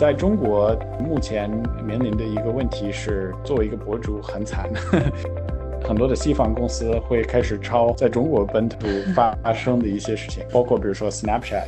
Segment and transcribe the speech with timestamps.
[0.00, 1.50] 在中国目前
[1.84, 4.70] 面临的一个问题是，作为一个博主很惨，
[5.84, 8.78] 很多的西方公司会开始抄在中国本土
[9.14, 11.66] 发生的一些事情， 包括比如说 Snapchat，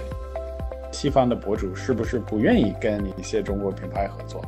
[0.90, 4.40] 西方的博主是不是不愿意跟一些中国品牌合作？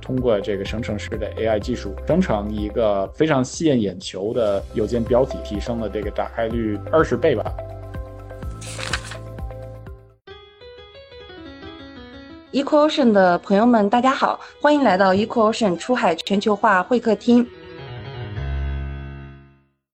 [0.00, 7.52] 通过这个生成式的 AI 技术生成一个非常吸引眼球的邮件标题，提升了这个打开率二十倍吧。
[12.52, 17.48] Equotion 的朋友们，大家好，欢迎来到 Equotion 出海全球化会客厅。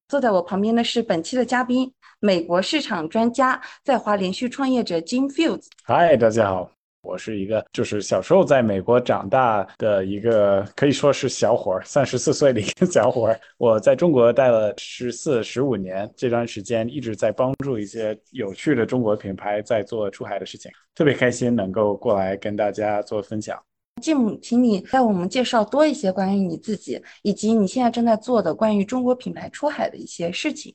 [0.08, 5.66] 坐在我旁边的是本期的嘉宾，美国市场专家，在华连续创业者 Jim Fields。
[5.84, 6.68] 嗨，大家好。
[7.08, 13.40] 我是一个，就是小时候在美国长大的一个，可以说是小伙儿，三十四岁的一个小伙儿。
[13.56, 23.58] 我在中国待了十四、十五年，这段时间一直在帮助一些有趣的中国品牌在做出海的事情，特别开心能够过来跟大家做分享。
[24.02, 30.74] 继母，请你带我们介绍多一些关于你自己，以及你现在正在做的关于中国品牌出海的一些事情。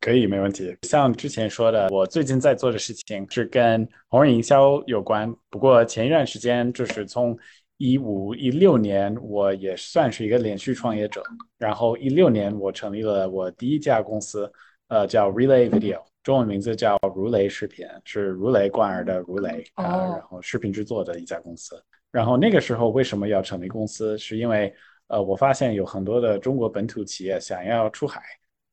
[0.00, 0.74] 可以，没问题。
[0.82, 5.30] 像之前说的，我最近在做的事情是跟红人营销有关。
[5.50, 7.38] 不过前一段时间，就是从
[7.76, 11.22] 一五一六年，我也算是一个连续创业者。
[11.58, 14.50] 然后一六年，我成立了我第一家公司，
[14.88, 21.78] 呃，叫 Relay Video，中文名字叫如雷视频，是如雷贯耳的如雷啊，然后视频制作的一家公司。
[22.10, 24.16] 然后那个时候为什么要成立公司？
[24.16, 24.72] 是因为
[25.08, 28.22] 呃，我发现有很多的中国本土企业想要出海。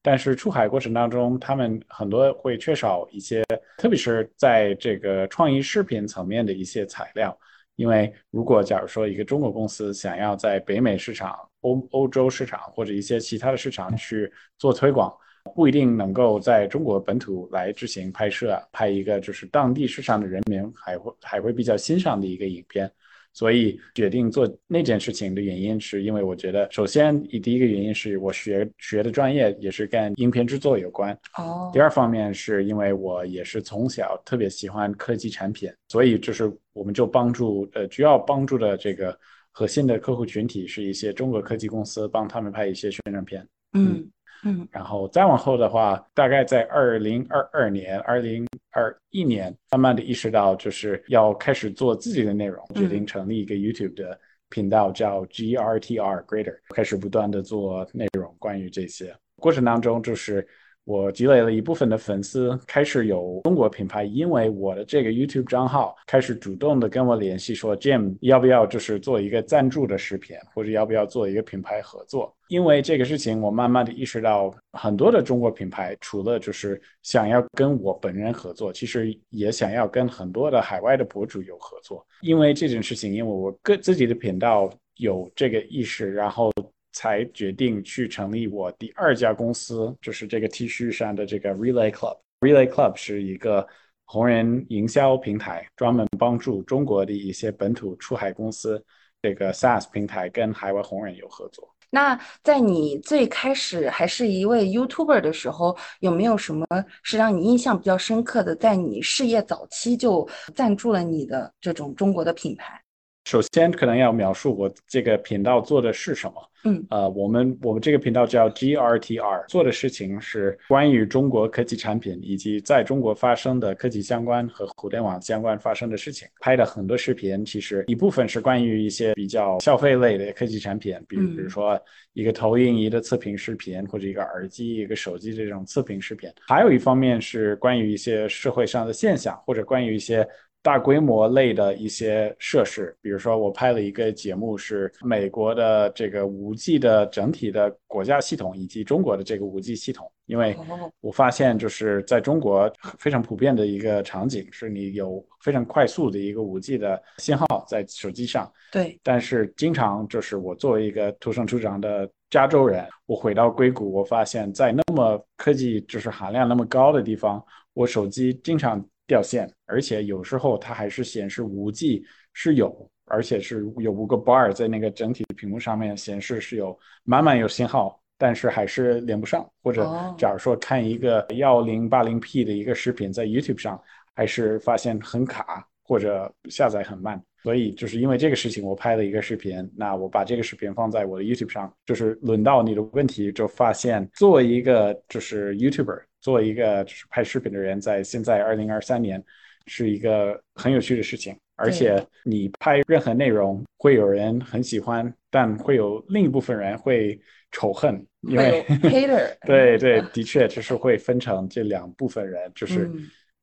[0.01, 3.43] 但是出海过程当中，他们很多会缺少一些，
[3.77, 7.37] 特别是在这个创意视频层面的一些材料。
[7.75, 15.13] 因为如果假如说一个中国公司想要在北美市场、欧欧洲市场或者一些其他的市场去做推广，
[15.53, 22.91] 不一定能够在中国本土来执行拍摄，拍一个就是当地市场的人民还会还会比较欣赏的一个影片。
[23.37, 31.15] 所以决定做那件事情的原因，是因为我觉得，首先以第一个原因是我学学的专业也是跟影片制作有关。
[31.37, 31.69] 哦。
[31.71, 39.15] 第二方面是因为我也是从小特别喜欢科技产品，所以就是我们就帮助呃主要帮助的这个
[39.51, 43.47] 核心的客户群体是一些中国科技公司，帮他们拍一些宣传片。
[43.73, 44.09] 嗯。
[44.43, 60.47] 嗯，然后再往后的话，大概在二零二二年、二零二一年，慢慢的意识到就是要开始做自己的内容，决定成立一个 YouTube 的频道，叫 GRTR Greater，开始不断的做内容，关于这些过程当中就是。
[60.87, 72.33] 我积累了一部分的粉丝，开始有中国品牌，因为我的这个 YouTube 账号开始主动的跟我联系，说 Jim 要不要就是做一个赞助的视频，或者要不要做一个品牌合作？
[72.47, 82.01] 因为这个事情，我慢慢的意识到，很多的中国品牌除了就是想要跟我本人合作，其实也想要跟很多的海外的博主有合作。
[82.21, 86.49] 因为这件事情，因为我个自己的频道有这个意识，然后。
[86.97, 92.17] 才决定去成立我第二家公司，就是这个 T 恤上的这个 Relay Club。
[92.39, 93.67] Relay Club 是一个
[94.05, 98.83] 红人营销平台，专门帮助中国的一些本土出海公司，
[99.21, 101.71] 这个 SaaS 平台跟海外红人有合作。
[101.91, 106.65] 那在你最开始还是一位 YouTuber 的时候，有没有什么
[107.03, 108.55] 是让你印象比较深刻的？
[108.55, 112.81] 在你事业早期就赞助了你的这种中国的品牌？
[113.27, 116.49] 首先，可能要描述我这个频道做的是什么。
[116.63, 126.25] 嗯，呃，我们我们这个频道叫 GRTR，做的事情是关于中国科技产品以及在中国发生的科技相关和互联网相关发生的事情。
[126.39, 131.77] 拍的很多视频，其实一部分是关于一些比较消费类的科技产品，比如比如说
[132.13, 136.29] 一个投影仪的测评视频，或者一个耳机、一个手机这种测评视频。
[136.47, 140.25] 还有一方面是关于一些社会上的现象，或者关于一些。
[140.67, 150.11] 大规模类的一些设施，比如说我拍了一个节目，是美国的这个五 G 的整体的国家系统，以及中国的这个五 G 系统。
[150.25, 150.57] 因为
[150.99, 152.69] 我发现，就是在中国
[152.99, 158.51] 非常普遍的一个场景，是你有非常快速的一个五 G 的信号在手机上。
[158.69, 158.99] 对。
[159.01, 167.41] 但是经常就是我作为一个土生土长的加州人，我回到硅谷，我发现，在那么科技就是含量那么高的地方，
[167.73, 168.85] 我手机经常。
[169.07, 179.49] 掉线，而且有时候它还是显示五 G 是有，而且是有五个 bar 在那个整体的屏幕上面显示是有满满有信号，但是还是连不上。
[179.63, 183.81] 或者假如说看一个幺零八零 P 的一个视频在 YouTube 上，
[184.13, 187.19] 还是发现很卡或者下载很慢。
[187.43, 196.01] 所以就是因为这个事情，我拍了一个视频，那我把这个视频放在我的 YouTube 上，就是轮到你的问题，就发现作为一个就是 YouTuber。
[196.19, 199.23] 做一个就是拍视频的人，在现在二零二三年，
[199.67, 201.37] 是一个很有趣的事情。
[201.55, 207.17] 而且你拍任何内容，会有人很喜欢，但会有另一部分人会
[207.51, 209.37] 仇恨，因为 hater。
[209.45, 212.91] 对对，的确就是会分成这两部分人，就是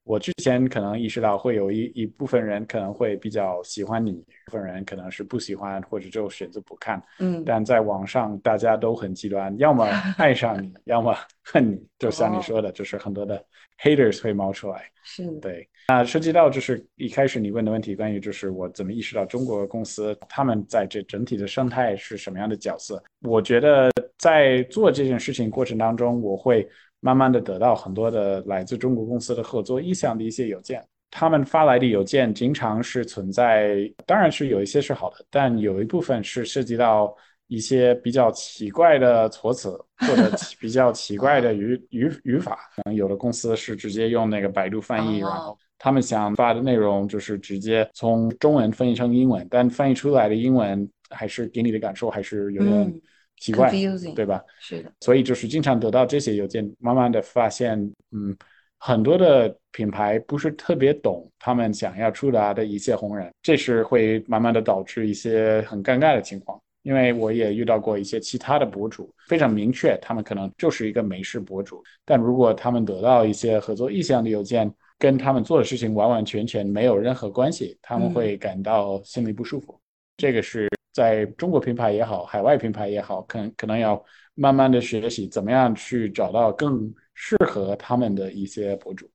[0.05, 4.13] 我之前可能意识到会有一一部分人可能会比较喜欢你，
[4.47, 7.03] 部分人可能是不喜欢或者就选择不看。
[7.19, 9.85] 嗯，但在网上大家都很极端，要么
[10.19, 13.43] 爱上你， 要么恨你，就像你说的，就是很多的
[13.83, 14.85] haters 会冒出来。
[15.03, 15.67] 是，对。
[15.89, 23.03] 那涉及到就是一开始你问的问题，关于就是我怎么意识到中国公司他们在这整体的生态是什么样的角色？
[23.23, 26.67] 我觉得在做这件事情过程当中，我会
[27.05, 30.83] 慢慢的得到很多的来自中国公司的合作意向的一些邮件。
[31.11, 37.15] 他们发来的邮件经常是存在，当然是有一些是好的，但有一部分是涉及到
[37.47, 42.59] 一些比较奇怪的措辞或者 比较奇怪的语语语法。
[42.75, 45.59] 可能有的公司是直接用那个百度翻译，然后。
[45.77, 53.01] 他们想发的内容就是直接从中文翻译成英文，但翻译出来的英文还是给你的感受还是有点
[53.37, 53.71] 奇怪，
[54.15, 54.43] 对吧？
[54.59, 54.93] 是的。
[55.01, 57.79] 所以就是经常得到这些邮件，慢慢的发现，
[58.13, 58.37] 嗯，
[58.79, 66.61] 很多的品牌不是特别懂他们想要触达的一些红人，这是会慢慢的导致一些很尴尬的情况。
[66.83, 74.73] 因为我也遇到过一些其他的博主，非常明确，他们可能就是一个美食博主，但如果他们得到一些合作意向的邮件。
[74.97, 79.79] 跟他们做的事情完完全全没有任何关系，他们会感到心里不舒服。
[80.17, 84.03] 这个是在中国品牌也好，海外品牌也好，可能可能要
[84.35, 89.11] 慢慢的学习怎么样去找到更适合他们的一些博主。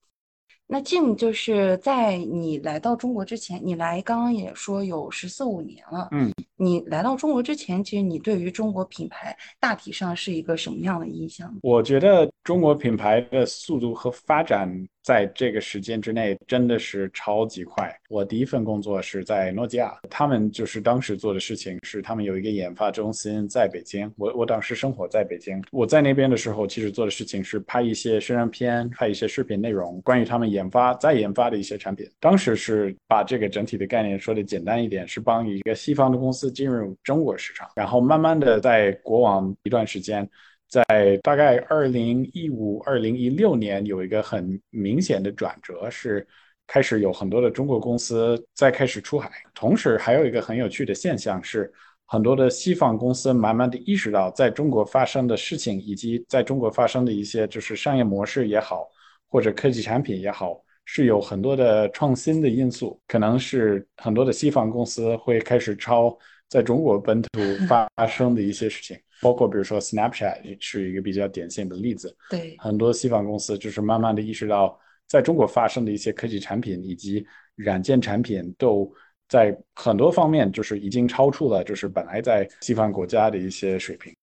[0.68, 11.52] 那 Jim 就是在你来到中国之前，你来刚刚也说有十四五年了，嗯，你来到中国之前，其实你对于中国品牌大体上是一个什么样的印象？
[11.64, 14.70] 我觉得中国品牌的速度和发展。
[15.04, 17.94] 在这个时间之内，真的是超级快。
[18.10, 24.12] 我第一份工作是在诺基亚，他们就是当时做的事情是，他们有一个研发中心在北京。
[24.18, 32.06] 我我当时生活在北京，我在那边的时候，其实做的事情是拍一些宣传片，拍一些视频内容，关于他们研发在研发的一些产品。
[32.20, 40.30] 当时是把这个整体的概念说的简单一点，是帮一个西方的公司进入中国市场，然后慢慢的在国网一段时间。
[40.70, 46.26] 在大概二零一五、二零一六年，有一个很明显的转折，是
[46.68, 49.32] 开始有很多的中国公司在开始出海。
[49.56, 51.74] 同时，还有一个很有趣的现象是，
[52.06, 58.88] 很多的西方公司慢慢的意识到，在中国发生的事情，以及在中国发生的一些就是商业模式也好，
[59.28, 63.02] 或者科技产品也好，是有很多的创新的因素。
[63.08, 66.16] 可能是很多的西方公司会开始抄
[66.50, 67.30] 在中国本土
[67.68, 69.00] 发生的一些事情。
[69.22, 74.80] 包括比如说 Snapchat 是一个比较典型的例子，对很多西方公司就是慢慢的意识到，
[75.10, 77.26] 在中国发生的一些科技产品以及
[77.56, 78.90] 软件产品，都
[79.28, 84.16] 在很多方面就是已经超出了就是本来在西方国家的一些水平。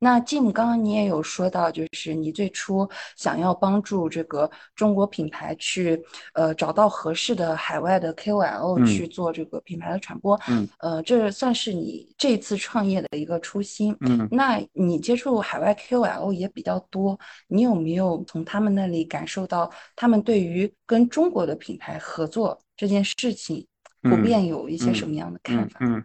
[0.00, 6.00] 那 Jim，刚刚你也有说到，就是你最初想要帮助这个中国品牌去，
[6.34, 17.18] 呃，找到合适的海外的 KOL 去做这个品牌的传播，嗯，呃，这算是你这次创业的一个初心，嗯，那你接触海外 KOL 也比较多，
[17.48, 23.66] 你有没有从他们那里感受到他们对于跟中国的品牌合作这件事情
[24.02, 25.80] 普遍有一些什么样的看法？
[25.80, 26.04] 嗯。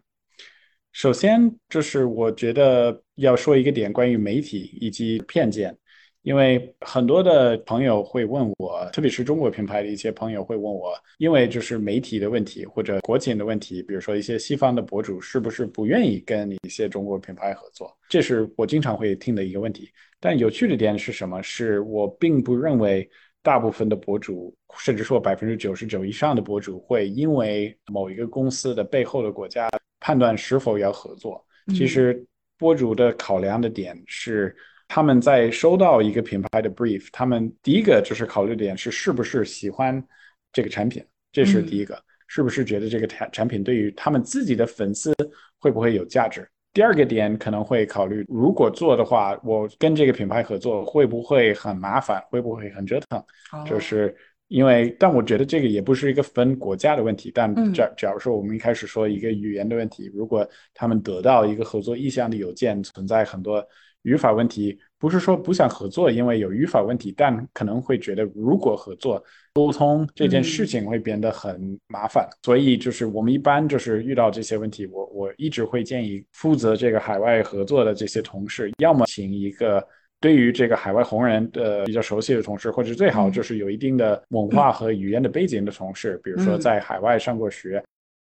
[0.94, 5.76] 首先，就是我觉得要说一个点，关于媒体以及偏见，
[6.22, 19.90] 因为很多的朋友会问我，特别是中国品牌的一些朋友会问我，因为就是媒体的问题或者国情的问题，比如说一些西方的博主是不是不愿意跟一些中国品牌合作，这是我经常会听的一个问题。
[20.20, 21.42] 但有趣的点是什么？
[21.42, 23.10] 是我并不认为
[23.44, 29.70] 大部分的博主，甚至说百分之九十九以上的博主会因为某一个公司的背后的国家。
[30.06, 32.26] 判断是否要合作，其实
[32.58, 34.54] 博主的考量的点是，
[34.90, 40.06] 他们在收到一个品牌的 brief，他们第一个就是考虑点是是不是喜欢
[40.52, 41.98] 这个产品，这是第一个，
[42.28, 45.16] 是不是觉得这个产产品对于他们自己的粉丝
[45.58, 46.46] 会不会有价值？
[46.74, 53.24] 第二个点可能会考虑，如果做的话，我跟这个品牌合作会不会很麻烦，会不会很折腾？
[53.66, 54.16] 就是。
[54.50, 57.32] 因为，但我觉得这个也不是一个分国家的问题。
[57.34, 63.66] 但假假如说我们一开始说一个语言的问题，如果他们得到一个合作意向的邮件，存在很多
[64.04, 69.22] 语法问题，不是说不想合作，因为有语法问题，但可能会觉得如果合作
[69.54, 72.28] 沟通这件事情会变得很麻烦。
[72.44, 79.86] 所以就是我们一般就是遇到这些问题，我我一直会建议负责这个海外合作的这些同事，要么请一个。
[80.20, 87.84] 对于这个海外红人的比较熟悉的同事，或者最好就是有一定的文化和语言的背景的同事，比如说在海外上过学。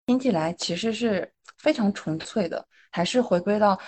[0.07, 1.25] 听起来其实是
[1.59, 3.79] 非常纯粹的，还是回归到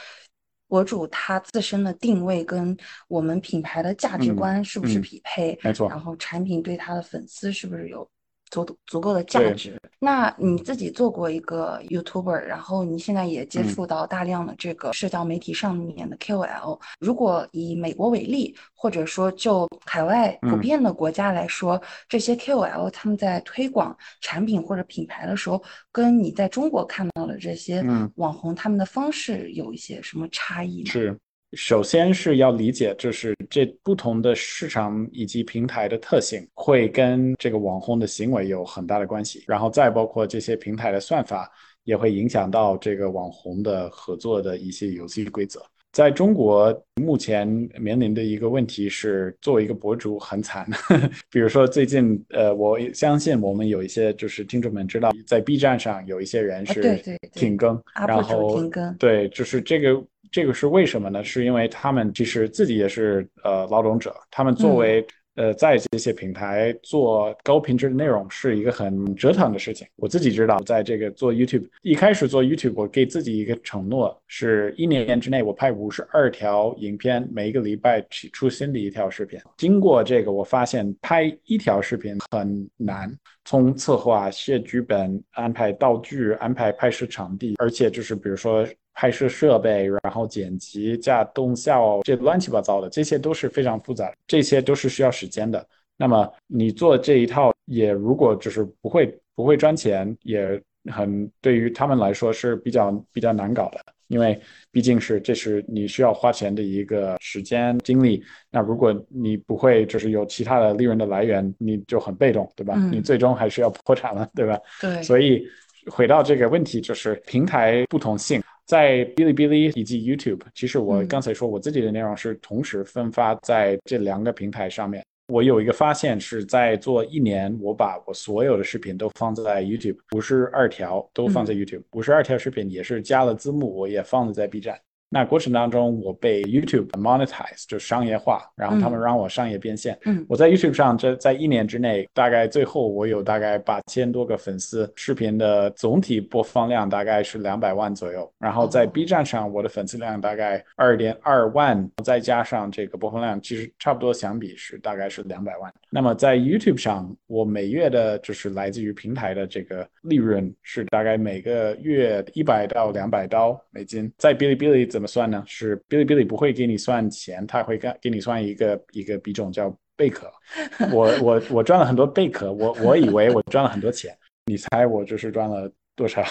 [0.70, 2.78] 博主他自身的定位跟
[3.10, 5.60] 我们品牌的价值观是不是匹配？
[5.62, 5.90] 没错。
[5.90, 8.10] 然后产品对他的粉丝是不是有？
[8.50, 9.78] 足足够的价值。
[10.00, 16.80] 那你自己做过一个 YouTuber，然后你现在也接触到大量的这个社交媒体上面的 KOL。
[17.00, 27.84] 如果以美国为例，或者说就海外普遍的国家来说，这些 KOL 他们在推广产品或者品牌的时候，跟你在中国看到的这些
[28.16, 30.92] 网红他们的方式有一些什么差异吗？
[30.92, 31.20] 是。
[31.54, 41.52] 首先是要理解，就是这不同的市场以及平台的特性会跟这个网红的行为有很大的关系，然后再包括这些平台的算法
[41.86, 45.60] 也会影响到这个网红的合作的一些游戏规则。
[45.92, 47.48] 在中国目前
[47.80, 50.70] 面临的一个问题是，作为一个博主很惨。
[51.32, 57.02] 比如说最近，呃，我相信我们有一些就是听众们知道，在 B 站上有一些人是
[57.34, 60.00] 停更，然后停更，对，就是这个。
[60.32, 61.24] 这个是为什么呢？
[61.24, 65.06] 是因为他们其实自己也是呃劳动者，他们作为
[65.36, 69.88] 呃在这些平台做高品质的内容是一个很折腾的事情。
[69.96, 79.40] 我自己知道，在这个做 YouTube 一开始做 YouTube，我给自己一个承诺，是一年之内我拍五十二条影片，每一个礼拜出新的一条视频。
[79.58, 83.12] 经过这个，我发现拍一条视频很难，
[83.46, 88.68] 从策划、写剧本、安排道具、安排拍摄场地，而且就是比如说。
[89.00, 95.66] 拍摄设备，然后剪辑加动效，这乱七八糟的，这些都是非常复杂，这些都是需要时间的。
[95.96, 103.80] 那么你做这一套，也如果就是不会不会赚钱，也很对于他们来说是比较比较难搞的，
[104.10, 104.38] 因为
[104.70, 108.22] 毕竟是这是你需要花钱的一个时间精力。
[108.52, 112.76] 那如果你不会就是有其他的利润的来源，你就很被动，对吧？
[112.92, 114.60] 你最终还是要 破产了，对吧？
[114.82, 115.02] 对。
[115.02, 115.48] 所以
[115.90, 118.44] 回到这个问题，就是平台不同性。
[118.70, 125.04] 在哔哩哔哩以及 YouTube，其实我刚才说我自己的内容是同时分发在这两个平台上面。
[125.34, 134.80] 我有一个发现是在做一年，我把我所有的视频都放在 YouTube，五十二条都放在 YouTube，五十二条视频也是加了字幕，我也放在 B 站。
[135.10, 139.98] 那过程当中，我被 YouTube monetize 就商业化，然后他们让我商业变现。
[140.06, 148.32] 嗯，我在 YouTube 上，这在一年之内，大概最后我有大概八千多个粉丝，视频的总体播放量大概是两百万左右。
[148.38, 155.74] 然后在 B 站上，我的粉丝量大概二点二万，再加上这个播放量，其实差不多相比是大概是两百万。
[155.90, 164.12] 那么在 YouTube 上，我每月的就是来自于平台的这个利润是大概每个月一百到两百刀美金。
[164.20, 165.42] 在哔哩哔哩怎么算呢？
[165.48, 170.30] 是哔哩哔哩不会给你算钱，他会给给你算一个一个比重叫贝壳。
[170.92, 174.14] 我我我赚了很多贝壳，我我以为我赚了很多钱，
[174.48, 176.22] 你猜我就是赚了多少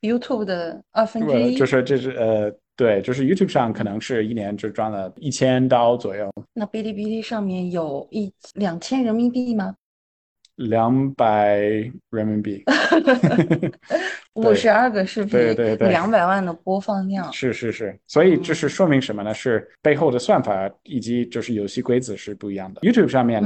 [0.00, 6.28] ？YouTube 的二分之一，就是这是呃对，就是 YouTube 上可能是一年就赚了一千刀左右。
[6.52, 9.76] 那哔哩哔哩上面有一两千人民币吗？
[10.56, 11.58] 两百
[12.10, 12.64] 人民币，
[14.34, 19.34] 五十二个视频，对对对，两百万的播放量，是是是，所以这是说明什么呢？
[19.34, 22.80] 是背后的算法以及就是游戏规则是不一样的。
[22.82, 23.42] YouTube 上面，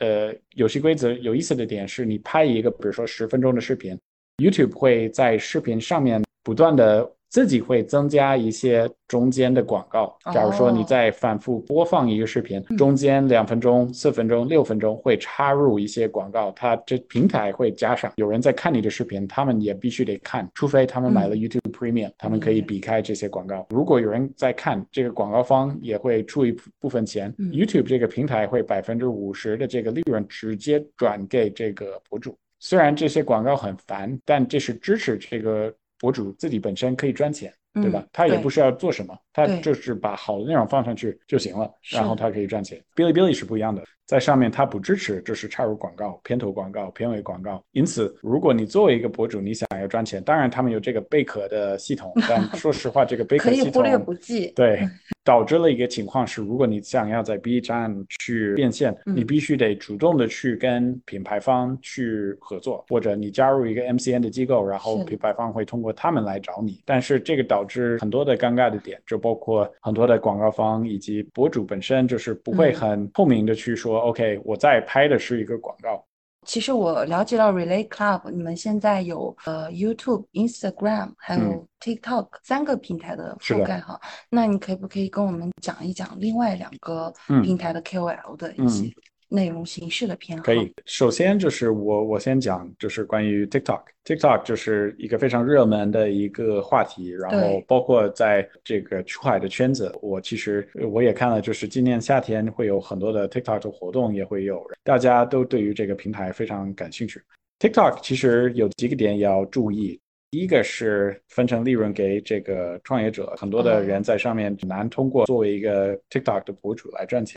[0.00, 3.98] 呃，游戏规则有意思的点是，你拍一个比如说十分钟的视频
[4.38, 7.10] ，YouTube 会在视频上面不断的。
[7.28, 10.16] 自己会增加一些中间的广告。
[10.32, 18.12] 假如说你在反复播放一个视频，中间两分钟、四分钟、六分钟会插入一些广告，它这平台会加上。
[18.16, 23.66] 有人在看你的视频，他们也必须得看，除非他们买了 YouTube Premium，他们可以避开这些广告。
[23.70, 27.34] 如果有人在看，这个广告方也会出一部分钱。
[27.38, 32.36] YouTube 这个平台会百分之五十的这个利润直接转给这个博主。
[32.58, 35.72] 虽然这些广告很烦，但这是支持这个。
[35.98, 38.06] 博主自己本身可以赚钱，对吧？
[38.12, 42.82] 他也不需要做什么，他就是把好的内容放上去就行了，然后他可以赚钱。
[42.94, 47.62] 哔哩哔哩是不一样的，在上面它不支持就是插入广告、片头广告、片尾广告。
[47.72, 54.50] 因此，如果你作为一个博主，你想要赚钱，当然他们有这个贝壳的系统，但说实话，这个贝 壳系统可以忽略不计。
[54.56, 54.80] 对。
[55.24, 66.80] 导致了一个情况是，如果你想要在 B 站去变现，你必须得主动的去跟品牌方去合作，或者你加入一个 MCN 的机构，然后品牌方会通过他们来找你。
[66.86, 76.04] 但是这个导致很多的尴尬的点，就包括很多的广告方以及博主本身就是不会很透明的去说，OK，我在拍的是一个广告。
[76.46, 84.00] 其实我了解到 Relay Club，你们现在有呃 YouTube、Instagram 还有 TikTok 三个平台的覆盖哈。
[84.30, 87.12] 那你可不可以跟我们讲一讲另外两个
[87.42, 88.90] 平台的 KOL 的一些？
[89.28, 90.72] 内容形式的偏好可以。
[90.86, 93.82] 首先就是我我先讲，就是关于 TikTok。
[94.04, 107.20] TikTok 就是一个非常热门的一个话题，然后包括在这个出海的圈子，我其实我也看了，就是今年夏天会有很多的 TikTok 的活动，也会有大家都对于这个平台非常感兴趣。
[107.58, 117.36] TikTok 其实有几个点要注意，第一个是分成利润给这个创业者，很多的人在上面很难通过作为一个 TikTok 的博主来赚钱。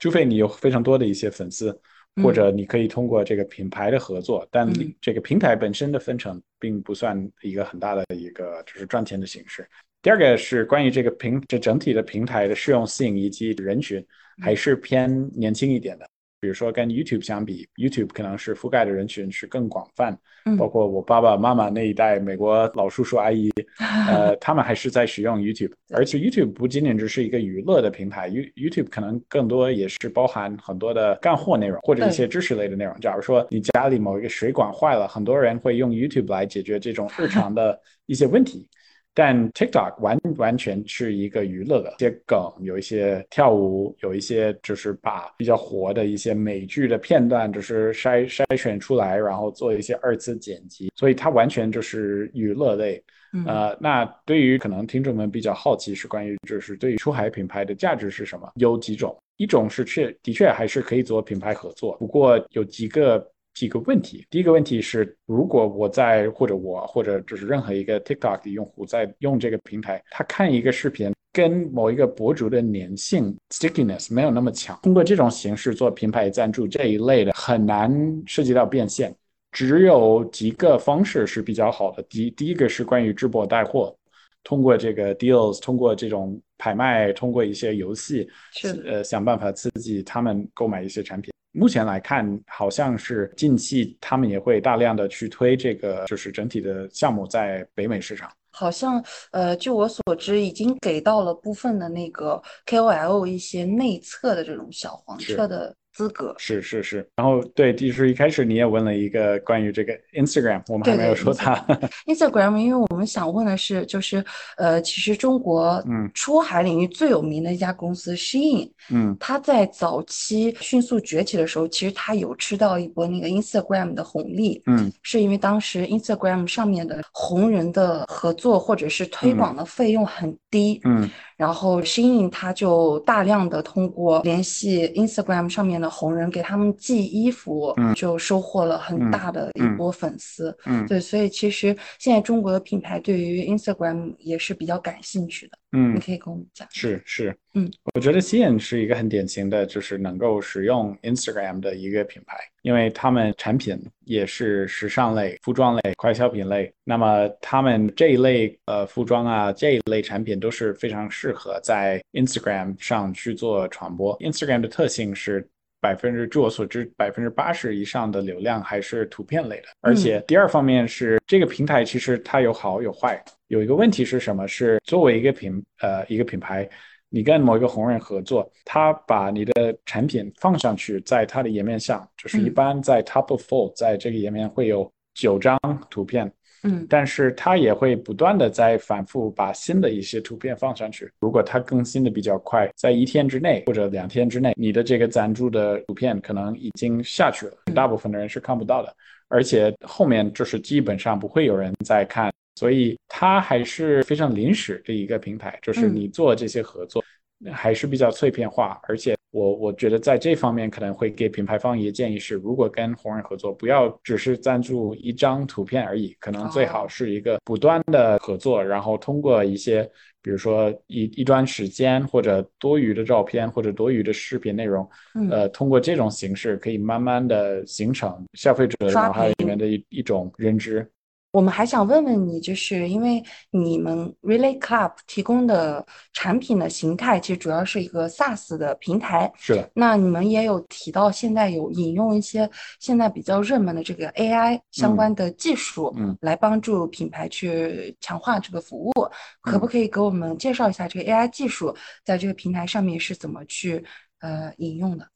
[0.00, 1.78] 除非你有非常多的一些粉丝，
[2.20, 4.68] 或者你可以通过这个品牌的合作，但
[5.00, 9.64] 这个平台本身的分成并不算一个很大的一个就是赚钱的形式。
[10.02, 14.04] 第二个是关于这个平这整体的平台的适用性以及人群，
[14.42, 16.08] 还是偏年轻一点的。
[16.40, 20.18] 比如说跟 YouTube 相比，YouTube 可能是覆盖的人群是更广泛，
[20.58, 23.50] 包括我爸爸妈妈那一代美国老叔叔阿姨，
[24.08, 25.72] 呃，他们还是在使用 YouTube。
[25.90, 32.98] 而且 YouTube 不仅仅只是一个娱乐的平台，You YouTube 可能更多也是包含很多的干货内容或者一些知识类的内容。
[33.00, 38.66] 假如说你家里某一个水管坏了，很多人会用 YouTube 来解决这种日常的一些问题。
[39.12, 53.02] 但 TikTok 完完全是一个娱乐的，一些梗，有一些跳舞，有一些就是把比较火的一些美剧的片段，就是筛筛选出来，然后做一些二次剪辑，所以它完全就是娱乐类。
[53.46, 58.50] 呃，那对于可能听众们比较好奇是关于就是对于出海品牌的价值是什么？
[58.56, 63.24] 有几种，一种是确的确还是可以做品牌合作，不过有几个。
[63.54, 79.14] 几个问题，第一个问题是，如果我在或者我或者就是任何一个 TikTok 的用户在用这个平台，他看一个视频跟某一个博主的粘性 stickiness 没有那么强，通过这种形式做品牌赞助这一类的很难涉及到变现，
[79.52, 82.02] 只有几个方式是比较好的。
[82.04, 83.94] 第第一个是关于直播带货，
[84.42, 91.32] 通过这个 deals，通过这种拍卖，通过一些游戏，是呃想办法刺激他们购买一些产品。
[91.52, 98.30] 目前来看，好像是近期他们也会大量的去推这个，就是整体的项目在北美市场。
[98.52, 105.74] 好像，呃，据我所知，已经给到了部分的那个 KOL 一些内测的这种小黄车的。
[106.00, 106.34] 资格。
[106.38, 111.54] 是是是，然后对，就是一开始你也问了一个关于这个 Instagram，我们还没有说它。
[112.08, 114.24] Instagram，因为我们想问的是，就是
[114.56, 116.10] 呃，其实中国嗯。
[116.14, 131.10] 出海领域最有名的一家公司 Shein，嗯，它在早期迅速崛起的时候，其实它有吃到一波那个 Instagram 的红利，嗯，是因为当时 Instagram 上面的红人的合作或者是推广的费用很低，嗯。
[131.36, 140.56] 然后 Shein 他就大量的通过联系 Instagram 上面的红人给他们寄衣服，就收获了很大的一波粉丝。
[140.64, 145.58] 嗯，对，所以其实现在中国的品牌对于 Instagram 也是比较感兴趣的。
[145.72, 146.66] 嗯，你可以跟我们讲。
[146.72, 156.72] 是是，嗯，我觉得吸引是一个很典型的，就是能够使用 Instagram 的一个品牌，因为他们产品也是时尚类、服装类、快消品类。
[156.82, 164.18] 那么他们这一类呃服装啊这一类产品都是非常适合在 Instagram 上去做传播。
[164.18, 165.48] Instagram 的特性是。
[165.80, 169.68] 百分之，据我所知，百分之八十以上的流量还是图片类的。
[169.80, 173.22] 而且第二方面是，这个平台其实它有好有坏。
[173.48, 174.46] 有一个问题是什么？
[174.46, 176.68] 是作为一个品呃一个品牌，
[177.08, 185.58] 你跟某一个红人合作，他把你的产品放上去，在他的页面上，就是一般在 Top of Full，在这个页面会有九张
[185.90, 186.30] 图片。
[186.62, 191.10] 嗯，但是它也会不断的在反复把新的一些图片放上去。
[191.20, 198.94] 如果它更新的比较快，在一天之内或者两天之内，你的这个赞助的图片可能已经下去了，大部分的人是看不到的。
[199.28, 207.04] 而且后面就是基本上不会有人在看，所以它还是非常临时的一个平台，就是你做这些合作
[207.52, 209.16] 还是比较碎片化，而且。
[209.30, 219.88] 我我觉得在这方面可能会给品牌方一个建议是，如果跟红人合作，不要只是赞助一张图片而已，可能最好是一个不断的合作，然后通过一些，
[220.20, 224.88] 比如说一一段时间或者多余的照片或者多余的视频内容，
[225.30, 230.90] 呃，通过这种形式可以慢慢的形成消费者脑海里面的一一种认知。
[231.32, 239.32] 我们还想问问你，就是因为你们 Relay Club 提供的产品的形态，其实主要是一个 SaaS 的平台。
[239.38, 239.70] 是的。
[239.74, 248.92] 那你们也有提到，现在有引用一些现在比较热门的这个 AI 相关的技术，嗯，来帮助品牌去强化这个服务。
[249.40, 253.84] 可不可以给我们介绍一下这个 AI 技术在这个平台上面是怎么去
[254.20, 255.06] 呃引用的？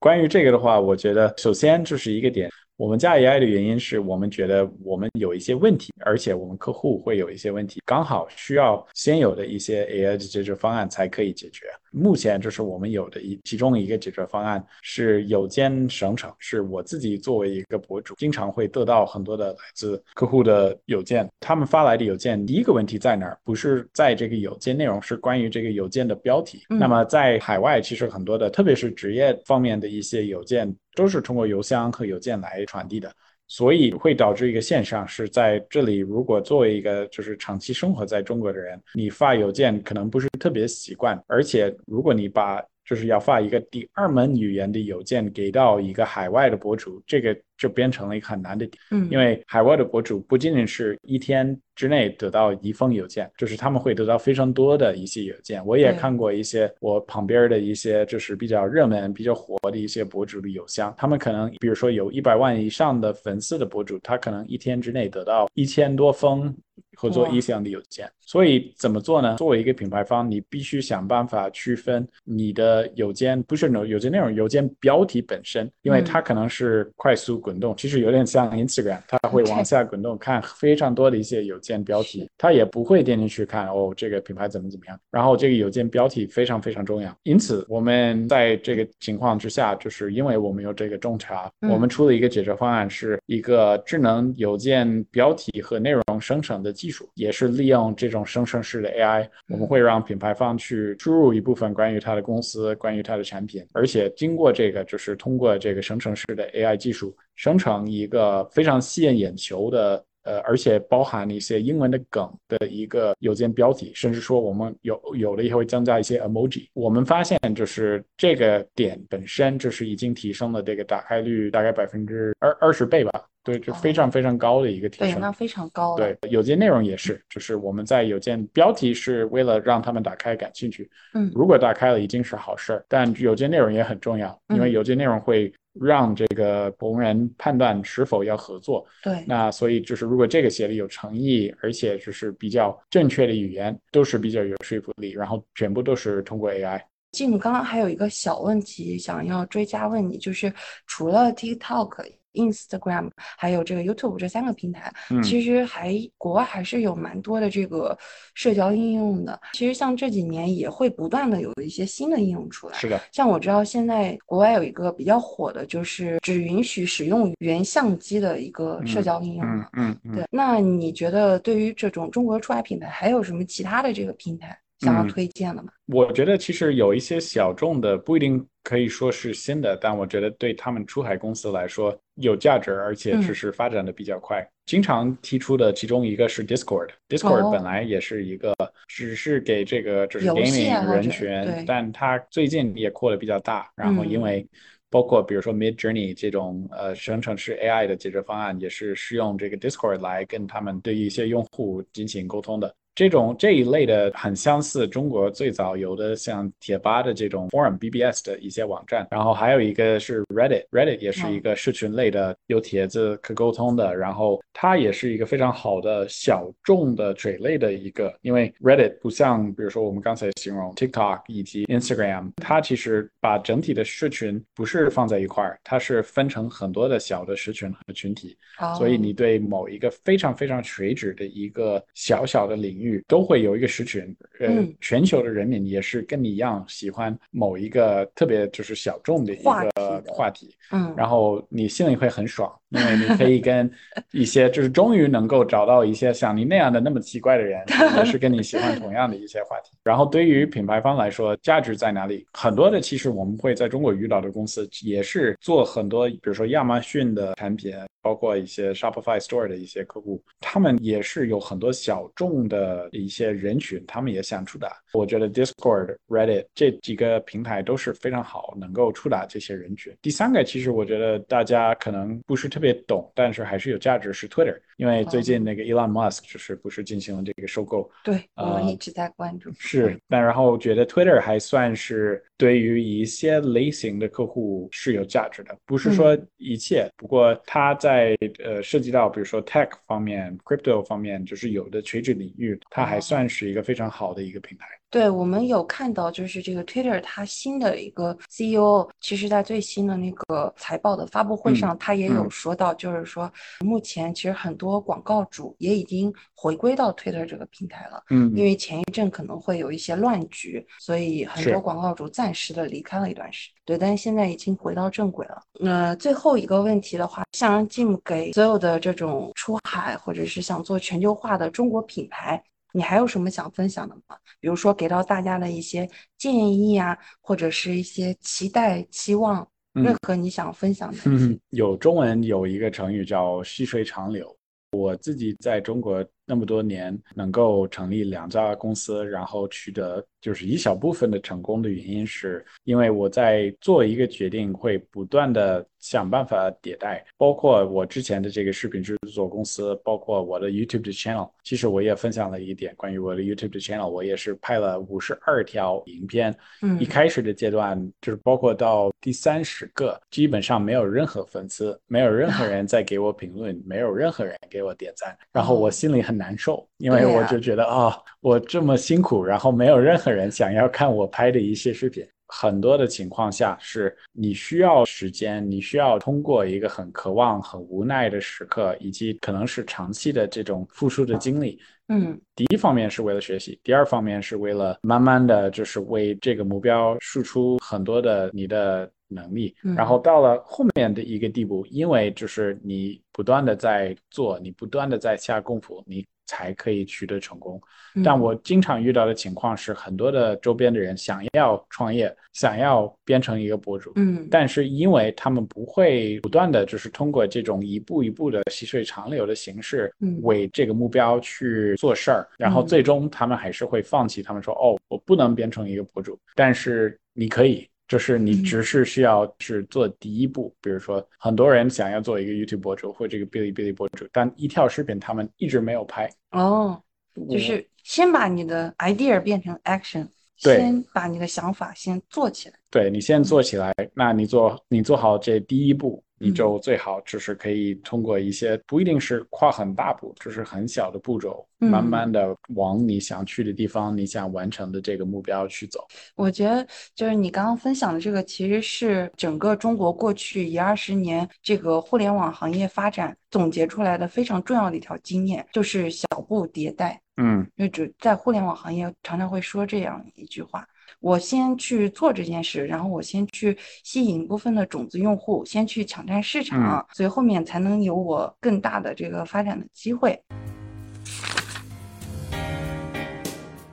[0.00, 2.50] 关于这个的话，我觉得首先就是一个点。
[2.80, 11.66] 我们加 AI 的原因是我们觉得我们有一些问题，而且我们客户会有一些问题，刚好需要现有的一些 AI 的解决方案才可以解决。
[11.90, 23.38] 目前就是我们有的一其中一个解决方案是邮件生成，是我自己作为一个博主，经常会得到很多的来自客户的邮件，他们发来的邮件第一个问题在哪儿？
[23.44, 26.62] 不是在这个邮件内容，是关于这个邮件的标题。
[26.68, 33.12] 那么在海外，其实很多的，特别是职业方面的一些邮件，都是通过邮箱和邮件来传递的。
[33.50, 48.82] 所以会导致一个现象是在这里，如果作为一个就是长期生活在中国的人，你发邮件可能不是特别习惯，而且如果你把就是要发一个第二门语言的邮件给到一个海外的博主，这个就变成了一个很难的点。
[48.90, 55.64] 嗯，因为海外的博主不仅仅是一天之内得到一封邮件，就是他们会得到非常多的一些邮件。
[55.66, 66.56] 我也看过一些我旁边的一些就是比较热门、比较火的一些博主的邮箱，他们可能比如说有一百万以上的粉丝的博主，他可能一天之内得到一千多封。
[66.96, 69.36] 合作意向的邮件，所以怎么做呢？
[69.36, 84.98] 作为一个品牌方，你必须想办法区分你的邮件不是邮件内容，邮件标题本身，因为它可能是快速滚动，其实有点像 Instagram，它会往下滚动，看非常多的一些邮件标题，它也不会点进去看哦，这个品牌怎么怎么样。
[85.10, 97.08] 然后这个邮件标题非常非常重要，因此我们在这个情况之下，就是因为我们有这个洞察，我们出了一个解决方案，是一个智能邮件标题和内容生成的技术。
[97.14, 116.68] 也是利用这种生成式的 AI，我们会让品牌方去输入一部分关于它的公司、关于它的产品，而且经过这个，就是通过这个生成式的 AI 技术，生成一个非常吸引眼球的，呃，而且包含一些英文的梗的一个邮件标题，甚至说我们有有的也会增加一些 emoji。
[116.74, 123.10] 我们发现就是这个点本身就是已经提升了这个打开率大概百分之二二十倍吧。
[123.42, 125.14] 对，就非常非常高的一个提升。
[125.14, 125.96] 对，那非常高。
[125.96, 130.90] 对，邮件内容也是，就是我们在邮件标题是为了让他们打开感兴趣。
[131.14, 132.84] 嗯，如果打开了，已经是好事儿。
[132.86, 138.84] 但邮件内容也很重要，因为邮件内容会让这个同人判断是否要合作。
[139.02, 145.12] 对，那所以就是如果这个写的有诚意，而且就是比较正确的语言，都是比较有说服力。
[145.12, 146.80] 然后全部都是通过 AI。
[147.12, 150.52] 静，刚刚还有一个小问题想要追加问你，就是
[150.86, 152.19] 除了 TikTok。
[152.34, 157.96] Instagram 还有这个 YouTube 这三个平台，其实还国外还是有蛮多的这个
[158.34, 159.40] 社交应用的。
[159.52, 162.78] 其实像这几年也会不断的有一些新的应用出来。
[162.78, 169.44] 是的，像我知道现在国外有一个比较火的，就是只允许使用原相机的一个社交应用。
[169.76, 170.24] 嗯嗯，对。
[170.30, 175.70] 那你觉得对于这种中国出海品牌，还有什么其他的这个平台想要推荐的吗？
[175.86, 184.46] 我觉得其实有一些小众的，不一定可以说是新的，但我觉得对他们出海公司来说有价值，而且只是发展的比较快。
[184.66, 188.54] 经常提出的其中一个是 Discord，Discord 本来也是一个
[188.86, 193.68] 只是给这个就是 gaming 人群，但它最近也扩的比较大。
[193.74, 194.46] 然后因为
[194.88, 202.72] 包括比如说 Mid Journey 这种呃生成式 AI 的解决方案，也是是用这个 Discord 来跟他们对一些用户进行沟通的。
[202.94, 228.36] 这种这一类的很相似，中国最早有的像贴吧的这种 forum BBS 的一些网站，然后还有一个是 Reddit，Reddit 也是一个社群类的，有帖子可沟通的，然后它也是一个非常好的小众的嘴类的一个，因为 Reddit 不像比如说我们刚才形容 TikTok 以及 Instagram，它其实把整体的社群不是放在一块儿，它是分成很多的小的社群和群体，
[228.76, 233.04] 所以你对某一个非常非常垂直的一个小小的领域。
[233.08, 243.70] 都会有一个实权，呃，全球的人民也是跟你一样喜欢某一个特别就是小众的一个话题，嗯，然后你心里会很爽，因为你可以跟
[244.12, 247.62] 一些就是终于能够找到一些像你那样的那么奇怪的人，
[247.98, 249.72] 也是跟你喜欢同样的一些话题。
[249.84, 252.26] 然后对于品牌方来说，价值在哪里？
[252.32, 257.74] 很多的其实我们会在中国遇到的公司也是做很多，比如说亚马逊的产品。
[258.02, 264.76] 包括一些 Shopify Store 的一些客户，他们也是有很多小众的一些人群，他们也想触达。
[264.92, 269.92] 我觉得 Discord、Reddit 这几个平台都是非常好，能够触达这些人群。
[270.00, 274.56] 第三个，其实我觉得大家可能不是特别懂，但是还是有价值，是 Twitter。
[274.80, 277.90] 因为最近那个 Elon Musk 就是不是进行了这个收购？
[278.02, 279.52] 对，我们一直在关注。
[279.58, 286.88] 是，但然后觉得 Twitter 还算是对于一些类型的客户是有价值的，不是说一切。
[286.96, 294.66] 不过它在呃涉及到比如说 tech 方面、crypto 方面，就是有的垂直领域，它还算是一个非常好的一个平台。
[294.90, 308.02] 对我们有看到，就是这个 Twitter 它新的一个 CEO，其实在最新的那个财报的发布会上，他也有说到，就是说目前其实很多广告主也已经回归到 Twitter 这个平台了。
[308.10, 313.54] 嗯，因为前一阵可能会有一些乱局，所以很多广告主暂时的离开了一段时间。
[313.64, 315.40] 对，但是现在已经回到正轨了。
[315.60, 322.42] 那最后一个问题的话，想让 Jim 给所有的这种出海或者是想做全球化的中国品牌。
[322.72, 324.16] 你还有什么想分享的吗？
[324.40, 330.98] 比如说给到大家的一些建议啊，或者是一些期待、期望，任何你想分享的。
[331.06, 334.36] 嗯，有中文有一个成语叫细水长流。
[334.72, 345.66] 我自己在中国那么多年，能够成立两家公司，然后取得就是一小部分的成功的原因，是因为我在做一个决定会不断的。
[345.80, 351.30] 想办法迭代，包括我之前的这个视频制作公司，包括我的 YouTube 的 channel。
[351.42, 356.36] 其实我也分享了一点关于我的 YouTube 的 channel，我也是拍了五十二条影片。
[356.60, 372.06] 嗯，一开始的阶段就是包括到第三十个，基本上没有任何粉丝，没有任何人在给我评论，没有任何人给我点赞，然后我心里很难受，因为我就觉得啊，我这么辛苦，然后没有任何人想要看我拍的一些视频。
[372.32, 381.58] 很多的情况下是你需要时间，你需要通过一个很渴望、很无奈的时刻，以及可能是长期的这种付出的经历。
[381.90, 389.54] 嗯，第一方面是为了学习，第二方面是为了慢慢的就是为这个目标输出很多的你的能力。
[389.76, 396.06] 然后到了后面的一个地步，因为就是你不断的在做，你不断的在下功夫，你。
[396.30, 397.60] 才可以取得成功，
[398.04, 414.22] 但我经常遇到的情况是，很多的周边的人想要创业，想要变成一个博主，嗯，但是因为他们不会不断的就是通过这种一步一步的细水长流的形式，为这个目标去做事儿，然后最终他们还是会放弃。
[414.22, 426.08] 他们说：“哦，我不能变成一个博主，但是你可以。”就是你只是需要是做第一步，比如说很多人想要做一个 YouTube 博主或这个哔哩哔哩博主，但一条视频他们一直没有拍。
[426.30, 426.80] 哦，
[427.28, 432.54] 就是先把你的 idea 变成 action，先把你的想法先做起来。
[432.70, 436.00] 对你先做起来，那你做你做好这第一步。
[436.22, 445.86] 你就最好就是可以通过一些不一定是跨很大步，就是很小的步骤，慢慢的往你想去的地方、你想完成的这个目标去走。
[446.14, 457.00] 我觉得就是你刚刚分享的这个，其实是整个中国过去一二十年这个互联网行业发展总结出来的非常重要的一条经验，就是小步迭代。
[457.16, 460.66] 嗯，因为只在互联网行业常常会说这样一句话。
[460.98, 470.20] 我先去做这件事，然后我先去吸引部分的种子用户，先去抢占市场，所以后面才能有我更大的这个发展的机会。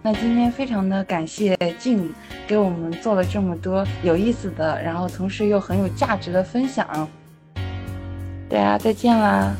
[0.02, 2.14] 那今天非常的感谢静
[2.48, 6.88] 给我们做了这么多有意思的，然后同时又很有价值的分享。
[8.50, 9.54] 大家再见啦！